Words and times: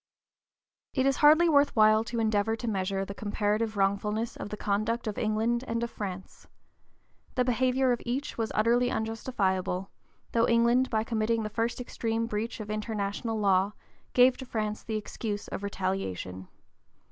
It 0.95 1.05
is 1.05 1.17
hardly 1.17 1.47
worth 1.47 1.75
while 1.75 2.03
to 2.05 2.19
endeavor 2.19 2.55
to 2.55 2.67
measure 2.67 3.05
the 3.05 3.13
comparative 3.13 3.77
wrongfulness 3.77 4.35
of 4.35 4.49
the 4.49 4.57
conduct 4.57 5.05
of 5.05 5.19
England 5.19 5.63
and 5.67 5.83
of 5.83 5.91
France. 5.91 6.47
The 7.35 7.45
behavior 7.45 7.91
of 7.91 8.01
each 8.03 8.35
was 8.35 8.51
utterly 8.55 8.89
unjustifiable; 8.89 9.91
though 10.31 10.47
England 10.47 10.89
by 10.89 11.03
committing 11.03 11.43
the 11.43 11.49
first 11.51 11.79
extreme 11.79 12.25
breach 12.25 12.59
of 12.59 12.71
international 12.71 13.37
law 13.39 13.73
gave 14.13 14.37
to 14.37 14.45
France 14.47 14.81
the 14.81 14.97
excuse 14.97 15.47
of 15.49 15.61
retaliation. 15.61 16.47